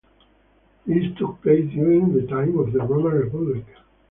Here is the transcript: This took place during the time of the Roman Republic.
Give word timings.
This 0.87 1.13
took 1.15 1.43
place 1.43 1.69
during 1.69 2.11
the 2.13 2.25
time 2.25 2.57
of 2.57 2.73
the 2.73 2.79
Roman 2.81 3.11
Republic. 3.13 3.65